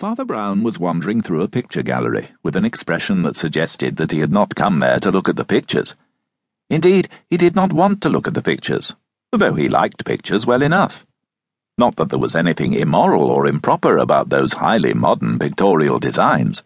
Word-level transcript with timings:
Father 0.00 0.24
Brown 0.24 0.62
was 0.62 0.78
wandering 0.78 1.20
through 1.20 1.42
a 1.42 1.48
picture 1.48 1.82
gallery 1.82 2.28
with 2.42 2.56
an 2.56 2.64
expression 2.64 3.20
that 3.20 3.36
suggested 3.36 3.96
that 3.96 4.12
he 4.12 4.20
had 4.20 4.32
not 4.32 4.54
come 4.54 4.78
there 4.78 4.98
to 4.98 5.10
look 5.10 5.28
at 5.28 5.36
the 5.36 5.44
pictures. 5.44 5.94
Indeed, 6.70 7.10
he 7.28 7.36
did 7.36 7.54
not 7.54 7.74
want 7.74 8.00
to 8.00 8.08
look 8.08 8.26
at 8.26 8.32
the 8.32 8.40
pictures, 8.40 8.94
though 9.30 9.52
he 9.52 9.68
liked 9.68 10.06
pictures 10.06 10.46
well 10.46 10.62
enough. 10.62 11.04
Not 11.76 11.96
that 11.96 12.08
there 12.08 12.18
was 12.18 12.34
anything 12.34 12.72
immoral 12.72 13.24
or 13.24 13.46
improper 13.46 13.98
about 13.98 14.30
those 14.30 14.54
highly 14.54 14.94
modern 14.94 15.38
pictorial 15.38 15.98
designs. 15.98 16.62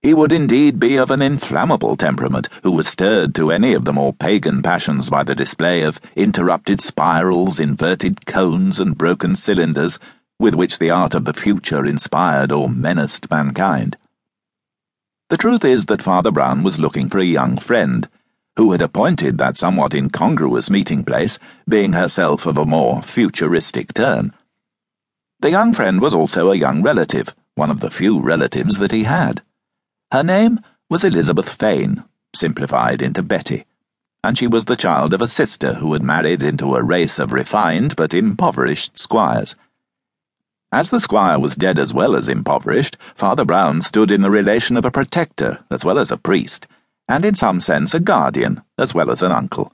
He 0.00 0.14
would 0.14 0.30
indeed 0.30 0.78
be 0.78 0.96
of 0.96 1.10
an 1.10 1.22
inflammable 1.22 1.96
temperament 1.96 2.46
who 2.62 2.70
was 2.70 2.86
stirred 2.86 3.34
to 3.34 3.50
any 3.50 3.74
of 3.74 3.84
the 3.84 3.92
more 3.92 4.12
pagan 4.12 4.62
passions 4.62 5.10
by 5.10 5.24
the 5.24 5.34
display 5.34 5.82
of 5.82 6.00
interrupted 6.14 6.80
spirals, 6.80 7.58
inverted 7.58 8.26
cones, 8.26 8.78
and 8.78 8.96
broken 8.96 9.34
cylinders 9.34 9.98
with 10.38 10.54
which 10.54 10.78
the 10.78 10.90
art 10.90 11.14
of 11.14 11.24
the 11.24 11.32
future 11.32 11.84
inspired 11.84 12.50
or 12.50 12.68
menaced 12.68 13.30
mankind. 13.30 13.96
The 15.30 15.36
truth 15.36 15.64
is 15.64 15.86
that 15.86 16.02
Father 16.02 16.30
Brown 16.30 16.62
was 16.62 16.78
looking 16.78 17.08
for 17.08 17.18
a 17.18 17.24
young 17.24 17.56
friend, 17.56 18.08
who 18.56 18.72
had 18.72 18.82
appointed 18.82 19.38
that 19.38 19.56
somewhat 19.56 19.94
incongruous 19.94 20.70
meeting 20.70 21.04
place, 21.04 21.38
being 21.68 21.92
herself 21.92 22.46
of 22.46 22.56
a 22.56 22.64
more 22.64 23.02
futuristic 23.02 23.94
turn. 23.94 24.32
The 25.40 25.50
young 25.50 25.74
friend 25.74 26.00
was 26.00 26.14
also 26.14 26.50
a 26.50 26.56
young 26.56 26.82
relative, 26.82 27.34
one 27.54 27.70
of 27.70 27.80
the 27.80 27.90
few 27.90 28.20
relatives 28.20 28.78
that 28.78 28.92
he 28.92 29.04
had. 29.04 29.42
Her 30.12 30.22
name 30.22 30.60
was 30.88 31.04
Elizabeth 31.04 31.48
Fane, 31.48 32.04
simplified 32.34 33.02
into 33.02 33.22
Betty, 33.22 33.64
and 34.22 34.38
she 34.38 34.46
was 34.46 34.66
the 34.66 34.76
child 34.76 35.12
of 35.12 35.20
a 35.20 35.28
sister 35.28 35.74
who 35.74 35.92
had 35.92 36.02
married 36.02 36.42
into 36.42 36.74
a 36.74 36.82
race 36.82 37.18
of 37.18 37.32
refined 37.32 37.96
but 37.96 38.14
impoverished 38.14 38.98
squires. 38.98 39.56
As 40.74 40.90
the 40.90 40.98
squire 40.98 41.38
was 41.38 41.54
dead 41.54 41.78
as 41.78 41.94
well 41.94 42.16
as 42.16 42.26
impoverished, 42.26 42.96
Father 43.14 43.44
Brown 43.44 43.80
stood 43.80 44.10
in 44.10 44.22
the 44.22 44.30
relation 44.30 44.76
of 44.76 44.84
a 44.84 44.90
protector 44.90 45.60
as 45.70 45.84
well 45.84 46.00
as 46.00 46.10
a 46.10 46.16
priest, 46.16 46.66
and 47.06 47.24
in 47.24 47.36
some 47.36 47.60
sense 47.60 47.94
a 47.94 48.00
guardian 48.00 48.60
as 48.76 48.92
well 48.92 49.12
as 49.12 49.22
an 49.22 49.30
uncle. 49.30 49.72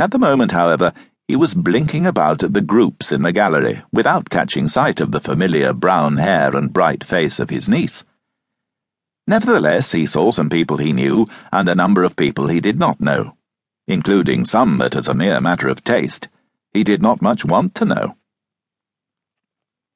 At 0.00 0.10
the 0.10 0.18
moment, 0.18 0.50
however, 0.50 0.92
he 1.28 1.36
was 1.36 1.54
blinking 1.54 2.04
about 2.04 2.42
at 2.42 2.52
the 2.52 2.60
groups 2.60 3.12
in 3.12 3.22
the 3.22 3.30
gallery 3.30 3.80
without 3.92 4.28
catching 4.28 4.66
sight 4.66 4.98
of 4.98 5.12
the 5.12 5.20
familiar 5.20 5.72
brown 5.72 6.16
hair 6.16 6.56
and 6.56 6.72
bright 6.72 7.04
face 7.04 7.38
of 7.38 7.50
his 7.50 7.68
niece. 7.68 8.02
Nevertheless, 9.28 9.92
he 9.92 10.04
saw 10.04 10.32
some 10.32 10.50
people 10.50 10.78
he 10.78 10.92
knew 10.92 11.28
and 11.52 11.68
a 11.68 11.76
number 11.76 12.02
of 12.02 12.16
people 12.16 12.48
he 12.48 12.58
did 12.58 12.76
not 12.76 13.00
know, 13.00 13.36
including 13.86 14.46
some 14.46 14.78
that, 14.78 14.96
as 14.96 15.06
a 15.06 15.14
mere 15.14 15.40
matter 15.40 15.68
of 15.68 15.84
taste, 15.84 16.28
he 16.72 16.82
did 16.82 17.02
not 17.02 17.22
much 17.22 17.44
want 17.44 17.76
to 17.76 17.84
know. 17.84 18.16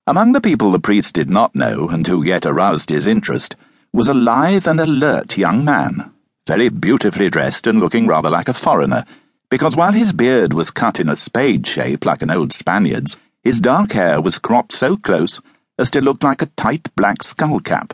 Among 0.08 0.30
the 0.30 0.40
people 0.40 0.70
the 0.70 0.78
priest 0.78 1.14
did 1.14 1.28
not 1.28 1.56
know, 1.56 1.88
and 1.88 2.06
who 2.06 2.22
yet 2.22 2.46
aroused 2.46 2.90
his 2.90 3.08
interest, 3.08 3.56
was 3.92 4.06
a 4.06 4.14
lithe 4.14 4.68
and 4.68 4.78
alert 4.78 5.36
young 5.36 5.64
man, 5.64 6.12
very 6.46 6.68
beautifully 6.68 7.28
dressed 7.28 7.66
and 7.66 7.80
looking 7.80 8.06
rather 8.06 8.30
like 8.30 8.48
a 8.48 8.54
foreigner, 8.54 9.04
because 9.50 9.74
while 9.74 9.90
his 9.90 10.12
beard 10.12 10.52
was 10.52 10.70
cut 10.70 11.00
in 11.00 11.08
a 11.08 11.16
spade 11.16 11.66
shape 11.66 12.06
like 12.06 12.22
an 12.22 12.30
old 12.30 12.52
Spaniard's, 12.52 13.18
his 13.42 13.58
dark 13.58 13.92
hair 13.92 14.20
was 14.20 14.38
cropped 14.38 14.72
so 14.72 14.96
close 14.96 15.40
as 15.76 15.90
to 15.90 16.00
look 16.00 16.22
like 16.22 16.40
a 16.40 16.52
tight 16.54 16.94
black 16.94 17.24
skull 17.24 17.58
cap. 17.58 17.92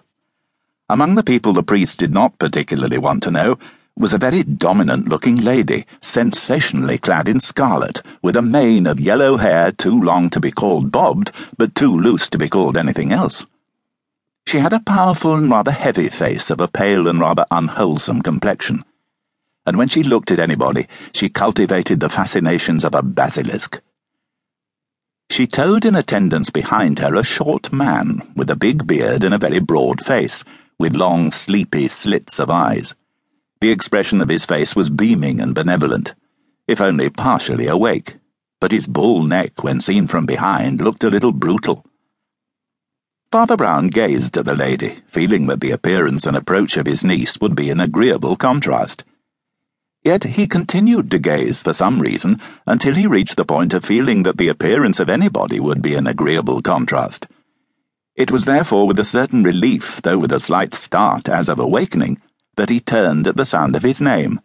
Among 0.91 1.15
the 1.15 1.23
people 1.23 1.55
the 1.55 1.63
priest 1.63 1.99
did 1.99 2.13
not 2.13 2.39
particularly 2.39 2.99
want 2.99 3.23
to 3.23 3.31
know, 3.31 3.59
was 3.97 4.13
a 4.13 4.19
very 4.19 4.43
dominant 4.43 5.09
looking 5.09 5.37
lady, 5.37 5.87
sensationally 6.01 6.99
clad 6.99 7.29
in 7.29 7.41
scarlet, 7.41 8.03
with 8.23 8.37
a 8.37 8.43
mane 8.43 8.87
of 8.87 9.01
yellow 9.01 9.37
hair 9.37 9.73
too 9.73 10.01
long 10.01 10.31
to 10.31 10.41
be 10.41 10.51
called 10.51 10.91
bobbed, 10.91 11.31
but 11.57 11.75
too 11.75 11.97
loose 11.97 12.29
to 12.31 12.39
be 12.39 12.49
called 12.49 12.77
anything 12.77 13.13
else. 13.13 13.47
She 14.47 14.59
had 14.59 14.73
a 14.73 14.81
powerful 14.81 15.35
and 15.35 15.51
rather 15.51 15.71
heavy 15.71 16.09
face 16.09 16.51
of 16.51 16.61
a 16.61 16.69
pale 16.69 17.07
and 17.07 17.21
rather 17.21 17.45
unwholesome 17.51 18.23
complexion, 18.23 18.85
and 19.65 19.79
when 19.79 19.89
she 19.89 20.03
looked 20.03 20.31
at 20.31 20.41
anybody, 20.41 20.89
she 21.13 21.29
cultivated 21.29 22.01
the 22.01 22.09
fascinations 22.09 22.85
of 22.85 22.95
a 22.95 23.03
basilisk. 23.03 23.81
She 25.31 25.47
towed 25.47 25.85
in 25.85 25.95
attendance 25.95 26.51
behind 26.51 26.99
her 26.99 27.15
a 27.15 27.23
short 27.25 27.73
man 27.73 28.23
with 28.35 28.51
a 28.51 28.57
big 28.57 28.87
beard 28.87 29.25
and 29.25 29.33
a 29.33 29.39
very 29.39 29.61
broad 29.61 30.01
face, 30.01 30.45
with 30.79 30.97
long, 30.97 31.31
sleepy 31.31 31.89
slits 31.89 32.41
of 32.41 32.51
eyes. 32.51 32.95
The 33.63 33.71
expression 33.71 34.21
of 34.21 34.29
his 34.29 34.45
face 34.45 34.75
was 34.75 34.91
beaming 34.91 35.41
and 35.41 35.55
benevolent, 35.55 36.17
if 36.67 36.81
only 36.81 37.09
partially 37.09 37.69
awake, 37.69 38.17
but 38.61 38.73
his 38.73 38.89
bull 38.89 39.23
neck, 39.23 39.63
when 39.63 39.81
seen 39.81 40.09
from 40.09 40.27
behind, 40.27 40.83
looked 40.83 41.05
a 41.05 41.09
little 41.11 41.31
brutal. 41.31 41.87
Father 43.31 43.57
Brown 43.57 43.87
gazed 43.87 44.37
at 44.37 44.47
the 44.47 44.57
lady, 44.57 44.97
feeling 45.07 45.47
that 45.47 45.61
the 45.61 45.71
appearance 45.71 46.27
and 46.27 46.37
approach 46.37 46.77
of 46.77 46.87
his 46.87 47.05
niece 47.05 47.39
would 47.41 47.55
be 47.55 47.71
an 47.71 47.79
agreeable 47.79 48.35
contrast. 48.35 49.05
Yet 50.03 50.25
he 50.25 50.49
continued 50.49 51.09
to 51.13 51.21
gaze 51.21 51.63
for 51.63 51.73
some 51.73 52.01
reason 52.01 52.41
until 52.67 52.97
he 52.97 53.07
reached 53.07 53.37
the 53.37 53.45
point 53.45 53.75
of 53.75 53.85
feeling 53.85 54.25
that 54.25 54.39
the 54.39 54.49
appearance 54.49 54.99
of 54.99 55.09
anybody 55.09 55.61
would 55.61 55.83
be 55.83 55.95
an 55.95 56.09
agreeable 56.09 56.63
contrast. 56.63 57.29
It 58.17 58.33
was 58.33 58.45
therefore 58.45 58.89
with 58.89 58.99
a 58.99 59.05
certain 59.05 59.45
relief, 59.45 60.03
though 60.03 60.19
with 60.19 60.33
a 60.33 60.41
slight 60.41 60.75
start 60.75 61.29
as 61.29 61.49
of 61.49 61.61
awakening, 61.61 62.21
that 62.57 62.71
he 62.71 62.81
turned 62.81 63.27
at 63.27 63.37
the 63.37 63.47
sound 63.47 63.75
of 63.77 63.83
his 63.83 64.01
name, 64.01 64.41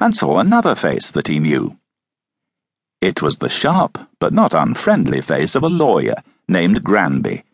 and 0.00 0.16
saw 0.16 0.38
another 0.38 0.74
face 0.74 1.10
that 1.10 1.28
he 1.28 1.38
knew. 1.38 1.76
It 3.00 3.22
was 3.22 3.38
the 3.38 3.48
sharp 3.48 3.98
but 4.18 4.32
not 4.32 4.54
unfriendly 4.54 5.20
face 5.20 5.54
of 5.54 5.62
a 5.62 5.68
lawyer 5.68 6.22
named 6.48 6.82
Granby, 6.82 7.44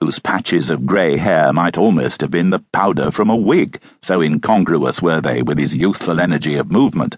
whose 0.00 0.18
patches 0.18 0.70
of 0.70 0.86
grey 0.86 1.16
hair 1.16 1.52
might 1.52 1.78
almost 1.78 2.20
have 2.20 2.30
been 2.30 2.50
the 2.50 2.64
powder 2.72 3.10
from 3.10 3.30
a 3.30 3.36
wig, 3.36 3.80
so 4.00 4.20
incongruous 4.20 5.00
were 5.00 5.20
they 5.20 5.42
with 5.42 5.58
his 5.58 5.76
youthful 5.76 6.20
energy 6.20 6.56
of 6.56 6.70
movement. 6.70 7.16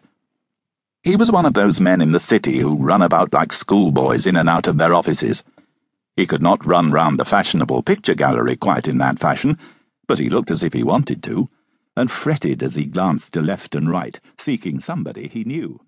He 1.02 1.16
was 1.16 1.30
one 1.30 1.44
of 1.44 1.54
those 1.54 1.80
men 1.80 2.00
in 2.00 2.12
the 2.12 2.20
city 2.20 2.58
who 2.58 2.76
run 2.76 3.02
about 3.02 3.32
like 3.32 3.52
schoolboys 3.52 4.26
in 4.26 4.36
and 4.36 4.48
out 4.48 4.66
of 4.66 4.78
their 4.78 4.94
offices. 4.94 5.44
He 6.16 6.26
could 6.26 6.42
not 6.42 6.64
run 6.64 6.90
round 6.90 7.18
the 7.18 7.24
fashionable 7.24 7.82
picture 7.82 8.14
gallery 8.14 8.56
quite 8.56 8.88
in 8.88 8.98
that 8.98 9.18
fashion, 9.18 9.58
but 10.06 10.18
he 10.18 10.30
looked 10.30 10.50
as 10.50 10.62
if 10.62 10.72
he 10.72 10.82
wanted 10.82 11.22
to 11.24 11.48
and 11.96 12.10
fretted 12.10 12.62
as 12.62 12.74
he 12.74 12.86
glanced 12.86 13.32
to 13.32 13.42
left 13.42 13.74
and 13.74 13.90
right, 13.90 14.18
seeking 14.38 14.80
somebody 14.80 15.28
he 15.28 15.44
knew. 15.44 15.80